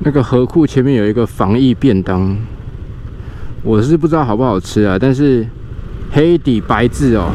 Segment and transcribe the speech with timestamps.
[0.00, 2.36] 那个河库前面有一个防疫便当，
[3.62, 5.46] 我是不知道好不好吃啊，但是
[6.12, 7.30] 黑底白字哦，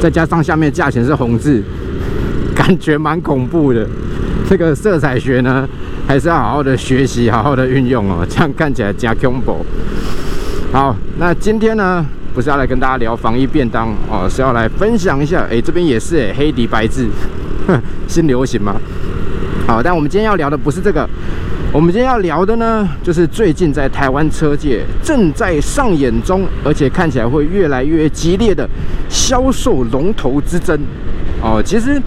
[0.00, 1.62] 再加上下面价钱是红字，
[2.54, 3.86] 感觉蛮恐怖的。
[4.48, 5.68] 这个色彩学呢，
[6.06, 9.66] 还是要好好的学习，好好的运用哦，这样看起来加恐怖。
[10.72, 15.44] 好，那今天呢，不是要来跟大家聊防疫便当哦，是要来分享一下。
[15.50, 17.08] 哎，这边也是哎，黑底白字，
[18.06, 18.76] 新流行吗？
[19.66, 21.08] 好，但我们今天要聊的不是这个，
[21.72, 28.66] 我们今天要聊的呢，就是最近在台湾车界正在上演中，而且看起来会越来越激烈的
[29.10, 30.78] 销售龙头之争。
[31.42, 32.00] 哦，其实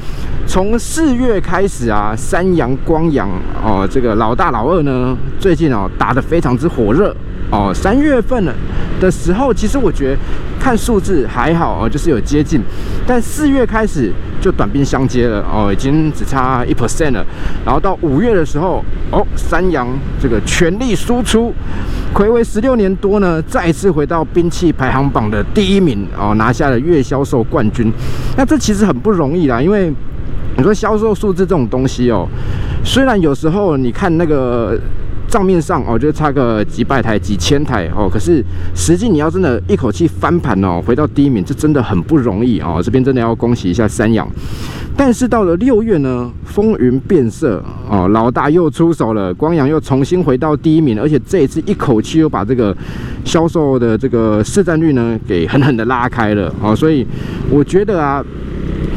[0.48, 3.30] 从四月开始啊，三阳、光阳
[3.64, 7.16] 哦，这个老大老二呢，最近哦打得非常之火热。
[7.52, 8.54] 哦，三月份了
[9.00, 10.18] 的时候，其实我觉得
[10.60, 12.60] 看数字还好哦，就是有接近，
[13.06, 17.26] 但四月开始就短兵相接了哦，已经只差一 percent 了。
[17.66, 19.88] 然后到五月的时候，哦，三阳
[20.22, 21.54] 这个全力输出，
[22.14, 27.92] 暌违十六年多呢，再一次回到兵器排行榜的第一名哦，拿下了月销售冠军。
[28.38, 29.94] 那这其实很不容易啦，因为
[30.58, 32.28] 你说销售数字这种东西哦，
[32.84, 34.80] 虽然有时候你看那个。
[35.30, 38.44] 账面上哦，就差个几百台、几千台哦，可是
[38.76, 42.82] 实际你要真的一口气翻盘哦，回到第一名，这真的很不容易哦。
[42.84, 44.28] 这边真的要恭喜一下三阳。
[44.98, 52.76] 但是到了六月呢，风云变色哦，老大又出手了，光阳又重新回到第一名，而且这一次一口气又把这个
[53.24, 57.06] 销售的这个市占率呢给狠狠的拉开了哦，所以
[57.50, 58.26] 我觉得啊。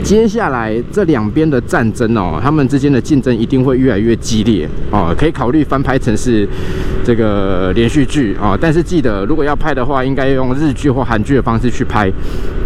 [0.02, 6.46] 接下来这两边的战争哦，他们之间的竞争一定会越来越激烈哦，可以考虑翻拍成是
[7.04, 8.58] 这个连续剧啊。
[8.60, 12.10] 但是记得，如果要拍的话，应该用日剧或韩剧的方式去拍，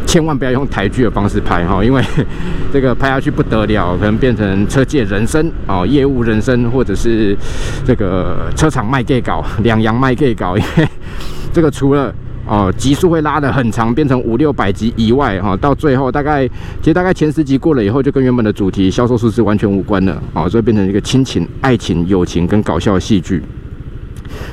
[0.06, 2.02] 千万不要用台剧的方式拍哈，因为
[2.72, 7.36] 这个拍下去不得了，可能变成车界人生哦，业务人生，或者是
[7.84, 10.88] 这个车厂卖 gay 稿，两洋卖 gay 稿，因为
[11.52, 12.12] 这个除了。
[12.46, 16.46] 哦，集数会拉得很长，变成五六百集以外，哈，到最后大概，
[16.80, 23.42] 其实大概前十集过了以后，就跟原本的主题销售数字完全无关了，哦，所以变成一个亲情、爱情、友情跟搞笑戏剧。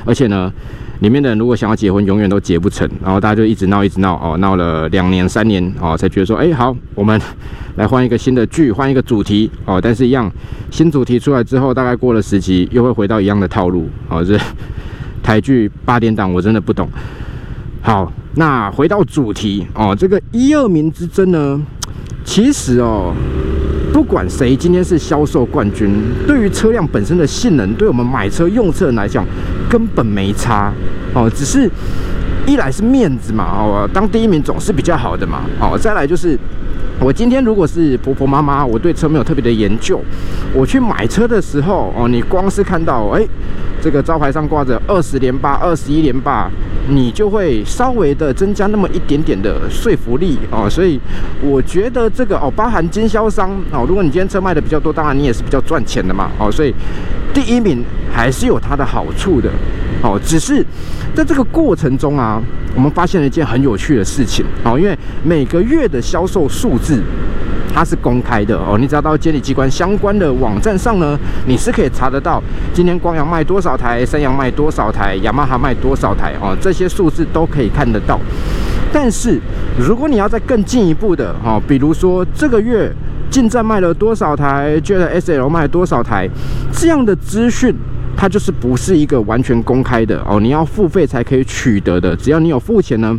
[0.04, 0.52] 而且呢，
[1.00, 7.20] 里面的人如果想要结婚，永远都结不成，然后大家就一直闹，一直闹，哦，闹了两年、三年，哦，才觉得说，哎，好，我们
[7.76, 10.28] 来换一个新的剧，换一个主题，哦，但是一样，
[10.70, 14.36] 新主题出来之后，大概过了十集，又会回到一样的套路，哦，这
[15.22, 16.88] 台剧八点档，我真的不懂。
[17.86, 21.60] 好，那回到主题哦，这个一二名之争呢，
[22.24, 23.12] 其实哦，
[23.92, 25.94] 不管谁今天是销售冠军，
[26.26, 29.22] 对于车辆本身的性能，对我们买车用车人来讲，
[29.68, 30.72] 根本没差
[31.12, 31.70] 哦，只是
[32.46, 36.38] 一来是面子嘛，哦，当第一名总是比较好的嘛，哦，再来就是。
[37.00, 40.00] 我今天如果是婆婆妈妈，我对车没有特别的研究，
[40.54, 43.26] 我去买车的时候，哦，你光是看到，哎，
[43.82, 46.48] 这个招牌上挂着二十连霸、二十一连霸，
[46.88, 50.68] 你就会稍微的增加那么一点点的说服力哦。
[50.68, 51.00] 所以
[51.40, 56.74] 我觉得这个哦，包含经销商哦，如果你今天车卖的比较多，当然你也是比较赚钱的嘛，哦，所以
[57.32, 59.50] 第一名还是有它的好处的，
[60.02, 60.64] 哦，只是
[61.14, 62.42] 在这个过程中啊。
[62.76, 67.00] 我们发现了一件很有趣的事情哦，因为每个月的销售数字
[67.74, 72.40] 它是公开的哦，你只要到监理机关相关的网站上呢，你是可以查得到
[72.72, 78.20] 今天光阳卖多少台，三阳卖多少台，雅马哈卖多少台哦，这些数字都可以看得到。
[78.92, 79.40] 但是
[79.76, 82.90] 如果你要再更进一步的哦，比如说这个月
[83.28, 86.30] 进站卖了多少台，Jet S L 卖多少台，
[86.72, 87.74] 这样的资讯。
[88.16, 92.14] 它就是不是一个完全公开的哦，你要付费才可以取得的。
[92.14, 93.18] 只要你有付钱呢，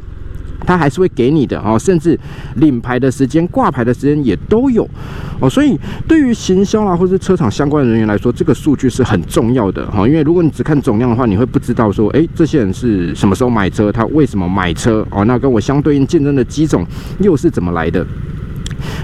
[0.65, 2.19] 他还是会给你的哦，甚至
[2.55, 4.87] 领牌的时间、挂牌的时间也都有
[5.39, 5.49] 哦。
[5.49, 5.77] 所以
[6.07, 10.07] 对于行销啊，或是车厂相关人员来说，这个数据是很重要的哈。
[10.07, 15.25] 因为如果你只看总量的话，你会不知道说，诶，这些人是什么时候买车，他为什么买车哦？
[15.25, 16.85] 那跟我相对应竞争的机种
[17.19, 18.05] 又是怎么来的？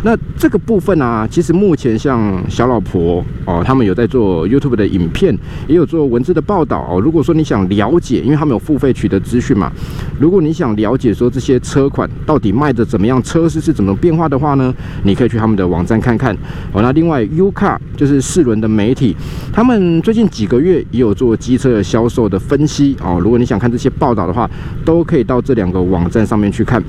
[0.03, 5.37] 那这个部分呢，其实目前像小老婆哦，他们有在做 YouTube 的影片，
[5.67, 6.99] 也有做文字的报道哦。
[6.99, 9.71] 如果说你想了解，因为他们有付费取得资讯嘛，
[10.19, 14.73] 如果你想了解说这些车款到底卖的怎么样，车市是怎么变化的话呢，
[15.03, 16.35] 你可以去他们的网站看看
[16.71, 16.81] 哦。
[16.81, 19.15] 那另外 U Car 就是四轮的媒体，
[19.53, 23.19] 他们最近几个月也有做机车的销售的分析哦。
[23.21, 24.49] 如果你想看这些报道的话，
[24.83, 26.81] 都可以到这两个网站上面去看。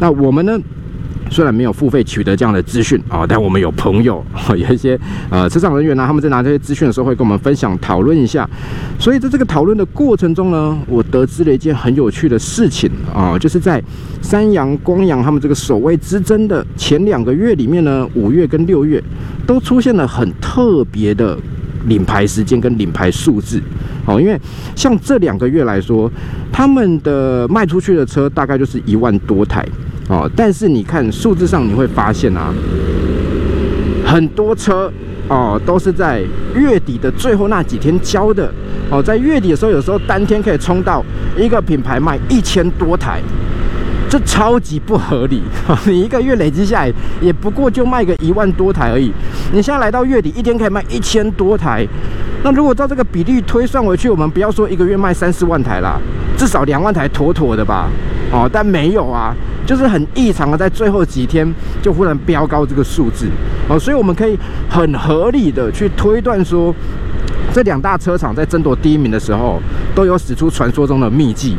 [0.00, 0.58] 那我们呢？
[1.28, 8.48] 虽然没有付费取得这样的资讯啊，但我们有朋友， 有一些呃车厂人员呢，他们在拿这些资讯的时候会跟我们分享讨论一下。
[8.98, 13.82] 所以在这个讨论的过程中呢，我得知了一件很有趣的事情啊，就是在
[14.22, 19.02] 三阳、光阳他们这个守卫之争的前两个月里面呢，五月跟六月
[19.46, 21.36] 都出现了很特别的
[21.86, 23.60] 领牌时间跟领牌数字。
[24.06, 24.40] 哦，因为
[24.76, 26.10] 像这两个月来说，
[26.52, 29.66] 他们的卖出去的车大概就是一万多台。
[30.08, 32.52] 哦，但是你看数字上你会发现啊，
[34.06, 34.92] 很多车
[35.28, 36.22] 哦都是在
[36.54, 38.52] 月底的最后那几天交的。
[38.88, 41.04] 哦，在月底的时候，有时候当天可以冲到
[41.36, 43.20] 一个品牌卖一千多台。
[44.08, 45.42] 这超级不合理！
[45.84, 49.12] 你一个月累积下来，也不过就卖个一万多台而已。
[49.52, 51.84] 你现在来到月底，一天可以卖一千多台，
[52.44, 55.98] 那如果照这个比例推算回去，我们不要说一个月卖三四万台啦，
[56.38, 57.88] 至少两万台妥妥的吧？
[58.32, 59.34] 哦，但没有啊，
[59.66, 61.46] 就是很异常的，在最后几天
[61.82, 63.26] 就忽然飙高这个数字
[63.68, 64.38] 哦，所以我们可以
[64.68, 66.74] 很合理的去推断说，
[67.52, 69.60] 这两大车厂在争夺第一名的时候，
[69.94, 71.56] 都有使出传说中的秘技。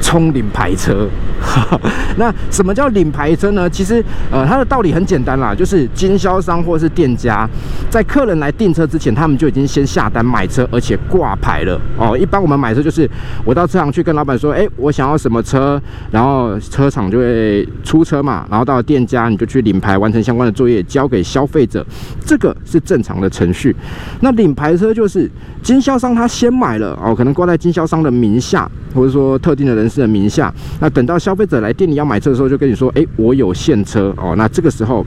[0.00, 1.08] 冲领牌车，
[2.16, 3.68] 那什么叫领牌车呢？
[3.68, 7.48] 其实，呃，它的道理很简单啦，就是经销商或是店家，
[7.90, 12.16] 在客人来订车之前，他们就已经先下单买车，而且挂牌了哦。
[12.16, 13.08] 一般我们买车就是
[13.44, 15.80] 我到车行去跟老板说，哎，我想要什么车，
[16.10, 21.84] 然后车厂就会出车嘛，然后到店家你就去领牌，完成相关的作业，交给消费者，
[22.24, 23.74] 这个是正常的程序。
[24.20, 25.30] 那领牌车就是
[25.62, 29.94] 经销商他先买了哦，可能挂在经销商的名下，或者说特定的人士。
[29.94, 35.04] 的名下，那等到消消费者来店里要买车的时候，就跟你说：“哎，我有现车哦。”那这个时候，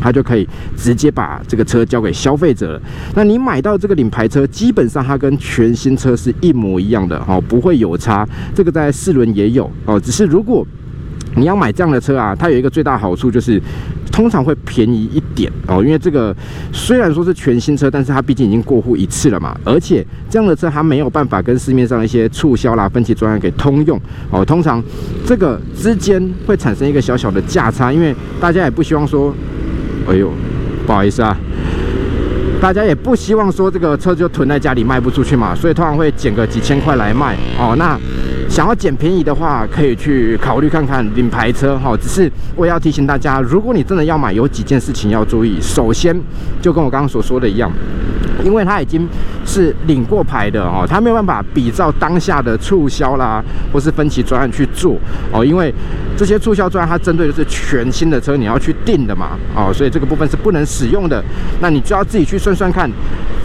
[0.00, 0.44] 他就可以
[0.76, 2.80] 直接把这个车交给消费者。
[3.14, 8.28] 那你买到这个领牌车，基本上它跟全新车是一模一样的哦，不会有差。
[8.52, 10.66] 这个在四轮也有哦，只是如果
[11.36, 13.60] 你要买这样的车啊，它有一个最大好处就是。
[14.12, 16.32] 通常会便宜一点哦，因为这个
[16.72, 24.00] 虽然说是全新车，但是它毕竟已经过户一次了嘛，而且这样的车它没有办法跟市面上一些促销啦、分期专案给通用
[24.30, 24.44] 哦。
[24.44, 24.80] 通常
[25.26, 29.34] 这个之间会产生一个小小的价差，因为大家也不希望说，
[30.08, 30.30] 哎呦，
[30.86, 31.36] 不好意思啊，
[32.60, 37.74] 大家也不希望说这个车就囤在家里卖不出去嘛，所以通常会减个几千块来卖哦。
[37.76, 37.98] 那
[38.54, 41.96] 想要捡便宜的话，可以去考虑看看领牌车哈。
[42.00, 45.60] 只是我要提醒大家，如果你真的要买，有几件事情要注意。
[45.60, 46.16] 首先，
[46.62, 47.68] 就跟我刚刚所说的一样。
[48.44, 49.08] 因为它已经
[49.44, 53.42] 是领过牌的哦，它没有办法比照当下的促销啦，
[53.72, 54.96] 或是分期专案去做
[55.32, 55.74] 哦，因为
[56.16, 61.20] 这些促销专案它针对的是全新的车，你要去订的嘛哦，所以这个部分是不能使用的。
[61.60, 62.88] 那你就要自己去算算看，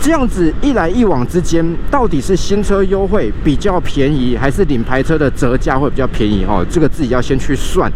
[0.01, 6.65] 这样子一来一往之间，到底是新车优惠比较便宜，还是领牌车的折价会比较便宜哦？
[6.69, 7.91] 这个自己要先去算。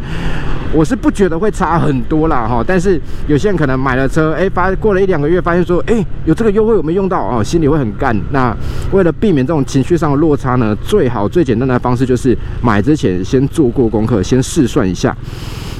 [0.74, 8.20] 我是不觉得会差很多啦哈，但是有些人可能买了车，哎，发过了一两个月，发现说，哎，有这个优惠我没用到哦，心里会很干。
[8.32, 8.56] 那
[8.92, 15.16] 为了避免这种情绪上的落差呢，最好最简单的方式就是买之前先做过功课，先试算一下。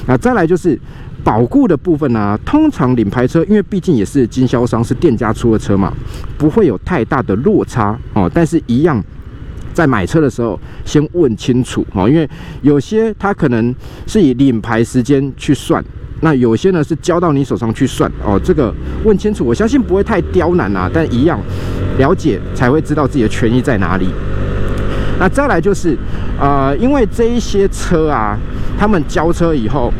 [0.06, 0.78] 那再来就是
[1.24, 5.92] 保固的部分呢，通常领牌车，因为毕竟也是经销商是店家出的车嘛，
[6.38, 9.02] 不会有太大的落差哦，但是一样。
[9.72, 12.30] 在买车的时候，先问清楚哦，因为
[12.62, 13.74] 有些他可能
[14.06, 15.84] 是以领牌时间去算，
[16.20, 18.40] 那有些呢是交到你手上去算哦。
[18.44, 18.72] 这个
[19.02, 21.40] 问清楚，我相信不会太刁难啊，但一样
[21.98, 24.06] 了解才会知道自己的权益在哪里。
[25.18, 25.98] 那再来就是，
[26.38, 28.38] 呃，因为这一些车啊，
[28.78, 29.92] 他们交车以后。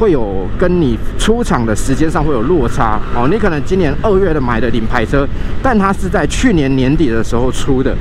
[0.00, 2.98] 会有跟你出厂的时间上会有落差。
[3.14, 5.28] 哦，你可能今年二月的买的领牌车，
[5.62, 7.94] 但它是在去年年底的时候出的，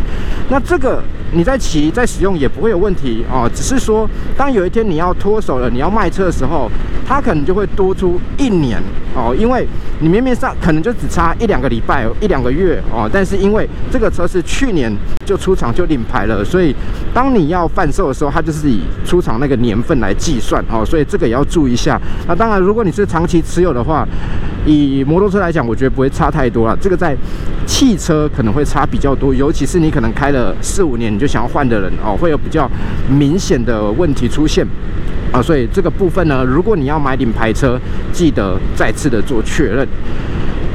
[0.49, 1.03] 那这个
[1.33, 3.25] 你在骑在使用也不会有问题。
[3.29, 6.71] 哦，只是说当有一天你要脱手了，你要卖车的时候，
[7.05, 8.81] 它可能就会多出一年。
[9.19, 9.67] 哦，因为
[9.99, 14.89] 你明明上可能就只差一两个礼拜一两个月哦，但是因为这个车是去年
[15.25, 16.73] 就出厂就领牌了，所以
[17.13, 21.99] 当你要贩售的时候，它就是以出厂那个年份来计算哦，所以这个也要注意一下。
[22.27, 24.07] 那当然，如果你是长期持有的话，
[24.65, 26.77] 以摩托车来讲，我觉得不会差太多了。
[26.79, 27.15] 这个在
[27.65, 32.69] 汽车可能会差比较多，尤其是你可能开了四五年你就想要换的人哦，会有比较
[33.09, 34.65] 明显的问题出现
[35.31, 35.41] 啊。
[35.41, 37.79] 所以这个部分呢，如果你要买领牌车，
[38.11, 39.87] 记得再次的做确认。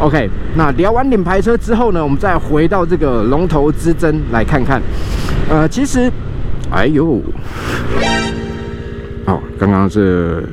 [0.00, 4.82] OK，那聊完领牌车之后呢，我们再回到这个龙头之争来看看。
[5.48, 6.10] 呃，其实，
[6.70, 7.22] 哎呦，
[9.26, 10.44] 哦，刚刚是。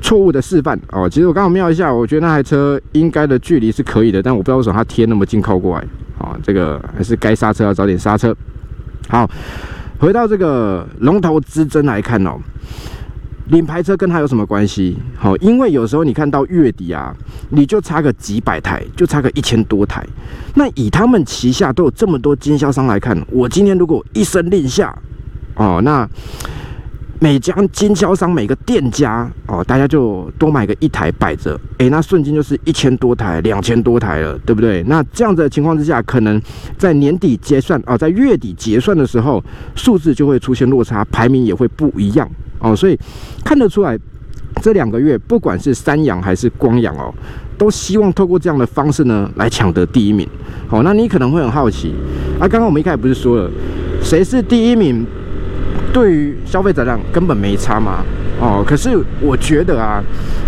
[0.00, 5.84] 错误的示范哦，其实我刚好瞄一下，我觉得那台车应该的距离是可以的，但我不知道为什么它贴那么近靠过来
[6.18, 8.36] 啊，这个还是该刹车要早点刹车。
[9.08, 9.26] 好，
[9.98, 12.36] 回到这个龙头之争来看哦，
[13.48, 14.96] 领牌车跟他有什么关系？
[15.16, 17.14] 好，因为有时候你看到月底啊，
[17.50, 20.06] 你就差个几百台，就差个一千多台，
[20.54, 24.96] 那以他们旗下都有这么多经销商来看，我今天如果一声令下
[25.56, 26.08] 哦，那。
[27.24, 34.82] 每家经销商每个店家哦，大家就多买个一台摆着，诶，那瞬间就是一千多台、两千多台了，对不对？
[34.82, 36.38] 那这样的情况之下，可能
[36.76, 39.42] 在年底结算啊，在月底结算的时候，
[39.74, 42.98] 数字就会出现落差，排名也会不一样哦，所以
[43.42, 43.98] 看得出来。
[44.62, 47.12] 这两个月，不管是三阳还是光阳哦，
[47.56, 50.28] 都希望透过这样的方式呢，来抢得第一名。
[50.68, 51.94] 好，那你可能会很好奇，
[52.38, 53.50] 啊，刚刚我们一开始不是说了，
[54.02, 55.04] 谁是第一名，
[55.94, 58.02] 对于消费者量根本没差嘛？
[58.40, 60.02] 哦，可是我觉得啊，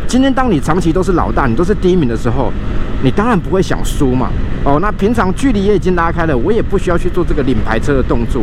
[0.08, 2.52] 今天当你长期都是老大，你都是第一名的时候，
[3.00, 4.28] 你当然不会想输嘛。
[4.64, 8.42] 哦，那平常距离也已经拉开了，我也不需要去做这个领牌车的动作。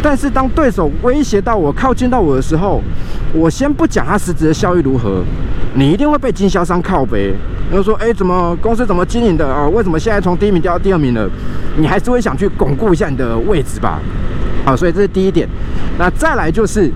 [0.00, 2.80] 但是当对手威胁到我、靠近到我的时候，
[3.32, 5.24] 我先不讲他实质的效益如何，
[5.74, 7.34] 你一定会被经销商靠背。
[7.68, 9.68] 然后说，哎，怎么公司怎么经营的啊？
[9.68, 11.28] 为什么现在从第一名掉到第二名了？
[11.76, 13.98] 你还是会想去巩固一下你的位置吧？
[14.64, 15.48] 好，所以这是第一点。
[15.98, 16.90] 那再来就是，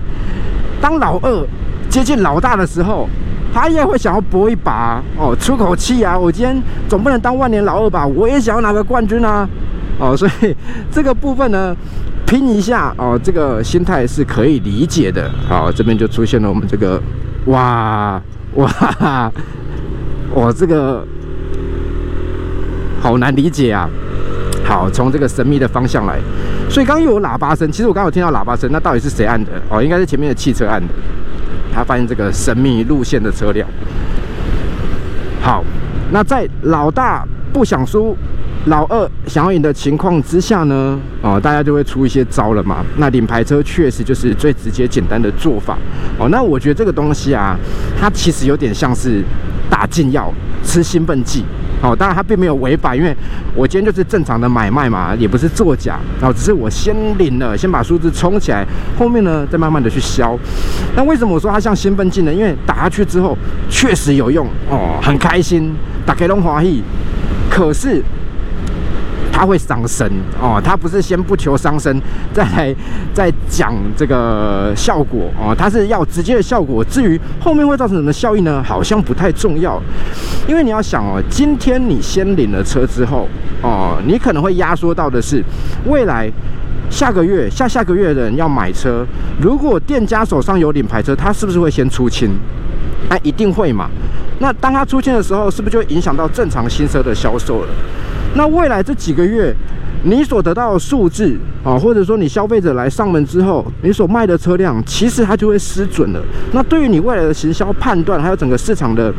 [0.81, 1.47] 当老二
[1.89, 3.07] 接近老大的时候，
[3.53, 6.17] 他也会想要搏一把哦，出口气啊！
[6.17, 8.05] 我今天总不能当万年老二吧？
[8.05, 9.47] 我也想要拿个冠军啊！
[9.99, 10.55] 哦，所以
[10.91, 11.75] 这个部分呢。
[12.25, 15.29] 拼一下哦，这个心态是可以理解的。
[15.47, 16.99] 好，这边就出现了我们这个，
[17.45, 18.19] 哇
[18.55, 19.31] 哇，
[20.33, 21.05] 我这个
[23.01, 23.87] 好难理解啊。
[24.63, 26.19] 好，从这个神秘的方向来，
[26.69, 29.51] 所以刚刚有喇叭声，其实我刚刚有听到喇叭声，那到底是谁按的？
[29.69, 30.87] 哦，应该是前面的汽车按的。
[31.73, 33.67] 他发现这个神秘路线的车辆。
[35.41, 35.63] 好，
[36.11, 38.15] 那在老大不想输。
[38.67, 42.77] 老二想要赢的情况之下呢，哦，大家就会出一些招了嘛。
[42.95, 45.77] 那领牌车确实就是最直接简单的做法
[46.17, 46.29] 哦。
[46.29, 47.57] 那我觉得这个东西啊，
[47.99, 49.21] 它其实有点像是
[49.69, 51.43] 打禁药、吃兴奋剂
[51.83, 51.95] 哦。
[51.95, 53.15] 当然他并没有违法，因为
[53.53, 56.33] 我今天就是正常的买卖嘛，也不是作假哦。
[56.33, 58.65] 只是我先领了，先把数字冲起来，
[58.97, 60.35] 后面呢再慢慢的去消。
[60.95, 62.33] 那为什么我说它像兴奋剂呢？
[62.33, 63.37] 因为打下去之后
[63.69, 65.75] 确实有用哦，很开心，
[66.05, 66.81] 打开龙华喜。
[67.49, 68.01] 可是。
[69.33, 70.07] 它会伤身
[70.39, 71.99] 哦，它不是先不求伤身，
[72.31, 72.73] 再来
[73.13, 76.85] 再讲这个效果哦，它是要直接的效果。
[76.85, 78.63] 至于后面会造成什么效益呢？
[78.63, 79.81] 好像不太重要，
[80.47, 83.27] 因为你要想哦，今天你先领了车之后
[83.63, 85.43] 哦，你可能会压缩到的是
[85.87, 86.31] 未来
[86.91, 89.03] 下个月、下下个月的人要买车，
[89.41, 92.29] 如果店家手上有领牌车，他是不是会先出清？
[93.09, 93.89] 那，一定会嘛。
[94.39, 97.67] 那当它出现的时候，是不是就影响到正常新车的销售了？
[98.35, 99.55] 那未来这几个月，
[100.03, 106.21] 你所得到的数字啊，或者说你消费者来上门之后，你所卖的车辆，其实它就会失准了。
[106.51, 109.13] 那对于你未来的行销判断，还有整个市场的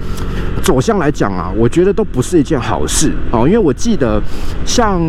[0.65, 3.47] 走向来讲啊，我觉得都不是一件好事哦。
[3.47, 4.21] 因为我记得，
[4.67, 5.01] 像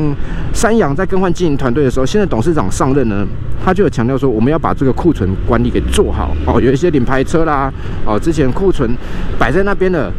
[0.53, 3.25] 三洋在更换经营团队的时候，现在董事长上任呢，
[3.63, 6.61] 他就有强调说，我们要把这个库存管理给做好哦。
[6.61, 7.73] 有一些领牌车啦，
[8.05, 8.95] 哦，之前库存
[9.39, 10.11] 摆在那边的。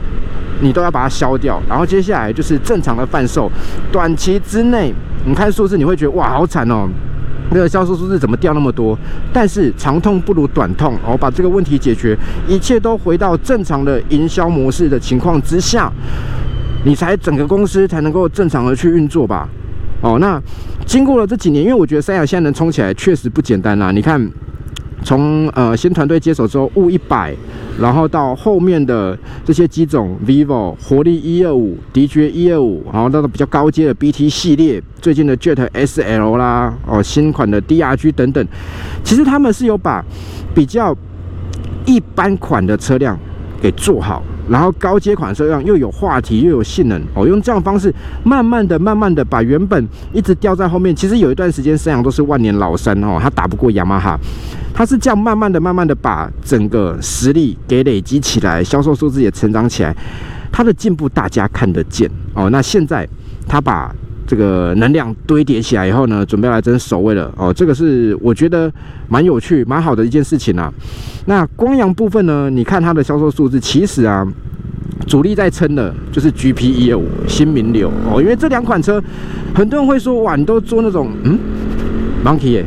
[0.58, 3.52] 你都要把它消掉，然后接下来就是正常的贩售。
[3.92, 4.90] 短期之内，
[5.26, 6.88] 你看数字，你会觉得哇，好惨哦，
[7.50, 8.98] 那个销售数字怎么掉那么多？
[9.32, 12.16] 但是长痛不如短痛，哦，把这个问题解决，
[12.48, 15.92] 一切都回到正常的营销模式的情况之下，
[16.84, 19.48] 你才整个公司才能够正常的去运作吧。
[20.00, 20.40] 哦，那
[20.84, 23.90] 经过了这几年，因为我觉得三亚现在能冲起来确实不简单啦。
[23.90, 24.30] 你看。
[25.06, 27.32] 从呃新团队接手之后，雾一百，
[27.80, 38.44] 然后到后面的这些机种，vivo 活力一二五、迪爵一二五，然后到比较高阶的 BT 系列，最近的 Jet SL 啦，哦新款的 DRG 等等，
[39.04, 40.04] 其实他们是有把
[40.52, 40.92] 比较
[41.84, 43.16] 一般款的车辆
[43.60, 44.22] 给做好。
[44.48, 54.16] 然后高阶款车辆又有话题又有性能哦，用这样方式慢慢的、慢慢的把原本一直掉在后面，其实有一段时间三阳都是万年老三哦，它打不过雅马哈，
[54.72, 59.92] 它是这样慢慢的、慢慢的把整个实力给累积起来，销售数字也成长起来，
[60.52, 62.48] 它的进步大家看得见哦。
[62.50, 63.08] 那现在
[63.48, 63.92] 它把
[64.26, 68.70] 这个能量堆叠起来以后呢，准备来争首位了哦，这个是我觉得
[69.08, 70.72] 蛮有趣、蛮好的一件事情啊。
[71.26, 72.50] 那光阳部分呢？
[72.50, 74.26] 你看它的销售数字，其实啊，
[75.06, 79.02] 主力在撑的就是 GP 一二五新名流哦，因为这两款车，
[79.54, 81.38] 很多人会说哇，你都做那种嗯
[82.24, 82.66] ，Monkey 耶，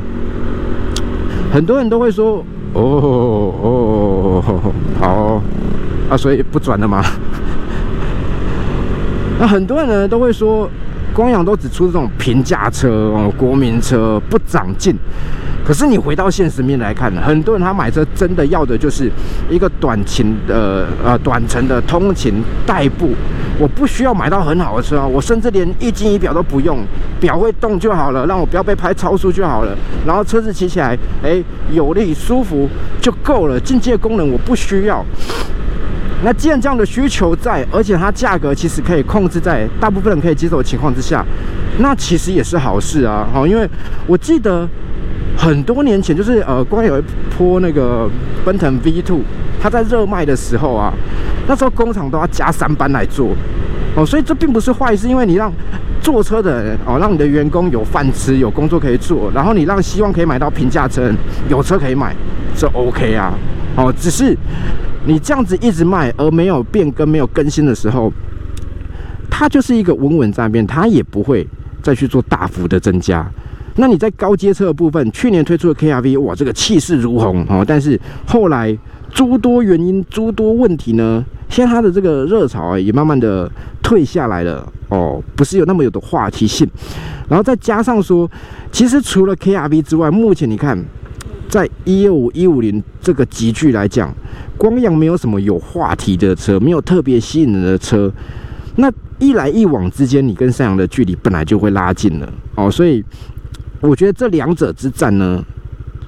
[1.51, 5.41] 很多人都会说哦哦哦好
[6.09, 7.03] 啊，所以不转了吗？
[9.39, 10.69] 那很多人呢都会说，
[11.19, 14.95] 光阳都只出这种平价车哦，国民车不长进。
[15.65, 19.11] 可是你回到现实面来看，很多人他买车真的要的就是
[19.49, 23.09] 一个短勤的呃短程的通勤代步，
[23.59, 26.79] 我不需要买到很好的车啊，我甚至连一斤仪表都不用，
[27.19, 29.75] 表会动就好了，让我不要被拍超速就好了，
[30.07, 32.69] 然后车子骑起来哎有力舒服
[33.01, 35.03] 就够了，进阶功能我不需要。
[36.21, 41.25] 那既然这样的需求在，而且它价格其实可以控制在大部分人可以接受的情况之下，
[41.79, 43.25] 那其实也是好事啊。
[43.31, 43.65] 好，因为
[44.05, 44.67] 我记得
[45.37, 47.03] 很多年前，就是呃，光有一
[47.37, 48.09] 波那个
[48.43, 49.21] 奔腾 V2，
[49.61, 50.93] 它在热卖的时候啊，
[51.47, 53.29] 那时候工厂都要加三班来做
[53.95, 55.49] 哦，所以这并不是坏事，因为你让
[56.01, 61.09] 坐车的人哦，让你的员工有饭吃，有工作可以做，然后你让希望可以买到平价车，
[61.47, 62.13] 有车可以买，
[62.57, 63.33] 这 OK 啊。
[63.77, 64.35] 哦，只是。
[65.05, 68.11] 你这样子一直卖，而没有变更、没有更新的时候，
[69.29, 71.47] 它就是一个稳稳在变，它也不会
[71.81, 73.25] 再去做大幅的增加。
[73.77, 78.77] 那你在高阶车的部分，去年推出的 KRV，哇，这个气势如虹哦，但是后来
[79.09, 83.49] 诸多原因、诸多问题呢，现在它的这个热潮啊，也慢慢的
[83.81, 86.69] 退下来了哦，不是有那么有的话题性。
[87.29, 88.29] 然后再加上说，
[88.71, 90.77] 其实除了 KRV 之外，目前你看。
[91.49, 94.13] 在一五一五零这个集聚来讲，
[94.55, 98.09] 光阳没有什么有话题的车，没有特别吸引人的车。
[98.75, 102.69] 那一来一往之间，你跟三阳的距离本来就会拉近了哦。
[102.69, 103.03] 所以
[103.81, 105.43] 我觉得这两者之战呢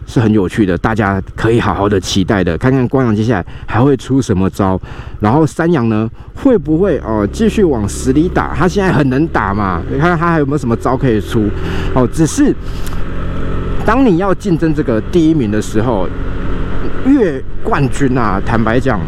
[0.05, 4.79] 是很有趣的，大家可以好好的期待的，看看光阳接下来还会出什么招。
[5.19, 8.53] 然后三阳呢会不会哦继续往死里打？
[8.53, 11.49] 他现在很能打嘛，你看他还有没有什么招可以出？
[11.95, 12.55] 哦，只是。
[13.85, 16.07] 当你要竞争这个第一名的时候，
[17.05, 18.99] 月冠军啊，坦白讲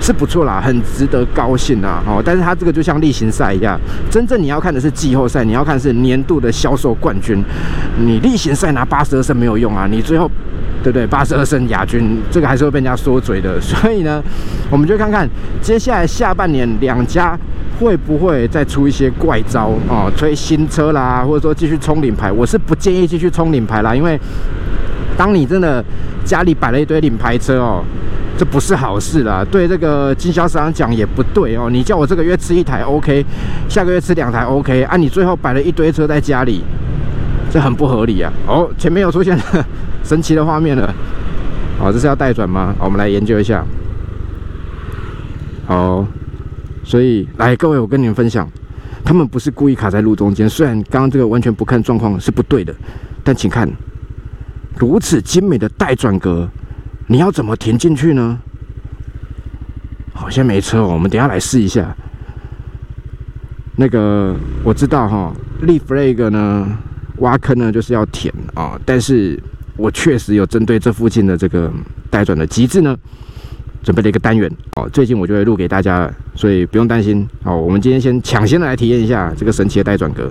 [0.00, 2.02] 是不错啦，很值得高兴啊。
[2.06, 7.42] 哦，但是它这个就像例行赛一样，真正你要看的是季后赛，你要看是年度的销售冠军。
[7.98, 10.30] 你例行赛拿八十二胜没有用啊，你最后
[10.82, 11.06] 对不对？
[11.06, 13.60] 八十二胜亚军，这个还是会被人家说嘴的。
[13.60, 14.22] 所以呢，
[14.70, 15.28] 我们就看看
[15.60, 17.38] 接下来下半年两家。
[17.78, 20.10] 会不会再出一些怪招啊？
[20.16, 22.30] 推新车啦，或者说继续冲领牌？
[22.30, 24.18] 我是不建议继续冲领牌啦，因为
[25.16, 25.84] 当你真的
[26.24, 27.82] 家里摆了一堆领牌车哦，
[28.38, 29.44] 这不是好事啦。
[29.50, 31.68] 对这个经销商讲也不对哦。
[31.70, 33.24] 你叫我这个月吃一台 OK，
[33.68, 36.62] 下个月吃两台 OK，啊，你最后摆了一堆车在家里，
[37.50, 38.32] 这很不合理啊。
[38.46, 39.42] 哦，前面又出现了
[40.04, 40.94] 神奇的画面了。
[41.78, 42.74] 好，这是要带转吗？
[42.78, 43.64] 我们来研究一下。
[45.66, 46.06] 好。
[46.92, 48.46] 所以，来各位，我跟你们分享，
[49.02, 50.46] 他们不是故意卡在路中间。
[50.46, 52.74] 虽然刚刚这个完全不看状况是不对的，
[53.24, 53.66] 但请看，
[54.76, 56.46] 如此精美的带转格，
[57.06, 58.38] 你要怎么停进去呢？
[60.12, 61.96] 好像没车哦，我们等下来试一下。
[63.76, 66.68] 那个我知道哈，立 flag 呢，
[67.20, 69.42] 挖坑呢就是要填啊，但是
[69.78, 71.72] 我确实有针对这附近的这个
[72.10, 72.94] 带转的机制呢。
[73.82, 77.56] 准备了一个单元哦，最近我就会录给大家，所以不用担心好。
[77.56, 80.30] 我们今天先抢先的来体验一下这个神奇的带转格。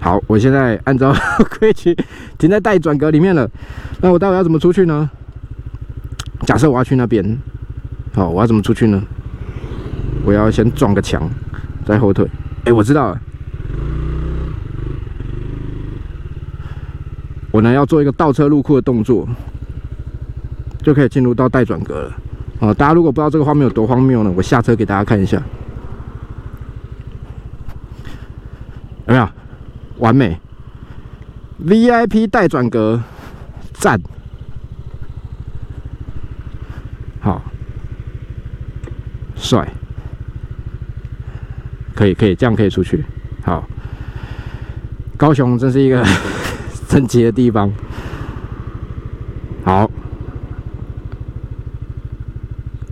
[0.00, 1.14] 好，我现在按照
[1.58, 1.96] 规矩
[2.38, 3.48] 停在带转格里面了。
[4.00, 5.08] 那我待会要怎么出去呢？
[6.46, 7.38] 假设我要去那边，
[8.14, 9.00] 好，我要怎么出去呢？
[10.24, 11.30] 我要先撞个墙，
[11.86, 12.26] 再后退。
[12.64, 13.20] 哎，我知道了，
[17.52, 19.28] 我呢要做一个倒车入库的动作。
[20.82, 22.12] 就可以进入到待转格了
[22.60, 22.74] 啊！
[22.74, 25.42] 大家如果不知道这个画面有多荒谬呢，我下车给大家看一下，
[29.06, 29.28] 有没有？
[29.98, 30.38] 完美
[31.66, 33.02] ！VIP 待转格，
[33.74, 34.00] 赞！
[37.20, 37.42] 好，
[39.36, 39.68] 帅，
[41.94, 43.04] 可以可以，这样可以出去。
[43.42, 43.66] 好，
[45.18, 46.02] 高雄真是一个
[46.88, 47.70] 神奇的地方。
[49.64, 49.90] 好。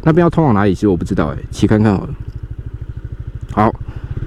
[0.09, 0.75] 那边要通往哪里？
[0.75, 2.09] 其实我不知道哎，骑看看好了。
[3.53, 3.71] 好，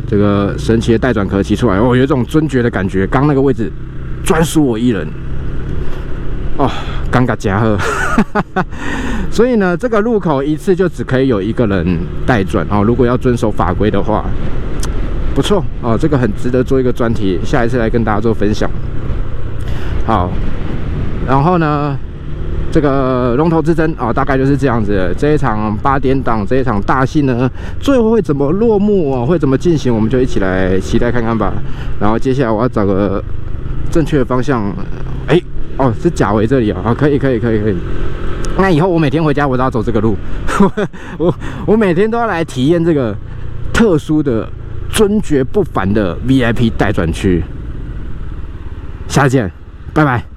[0.08, 3.08] 这个神奇的带转壳骑出来哦，有一种尊爵的感觉。
[3.08, 3.72] 刚那个位置
[4.24, 5.08] 专属我一人
[6.58, 6.70] 哦，
[7.12, 7.76] 尴尬加贺。
[9.32, 12.84] 所以呢，这个路口一次就只可以有一个人带转哦。
[12.84, 14.24] 如果要遵守法规的话，
[15.34, 18.70] 不错哦，这个很值得做一个专题，下一次来跟大家做分享。
[20.06, 20.30] 好，
[21.26, 21.98] 然后呢？
[22.72, 25.14] 这个龙头之争啊，大概就是这样子。
[25.18, 29.26] 这一场八点档，这一场大戏呢，最后会怎么落幕啊？
[29.26, 29.94] 会怎么进行？
[29.94, 31.54] 我们就一起来期待看看吧。
[32.00, 33.22] 然后接下来我要找个
[33.92, 34.74] 正确的方向。
[35.28, 35.40] 哎，
[35.78, 37.76] 哦，是甲维这里啊，可以，可以，可以，可以。
[38.58, 40.16] 那以后我每天回家我都要走这个路，
[41.20, 41.34] 我
[41.66, 43.16] 我每天都要来体验这个
[43.74, 44.48] 特殊的、
[44.90, 47.44] 尊爵不凡的 VIP 待转区。
[49.08, 49.52] 下次见。
[49.94, 50.31] 拜拜。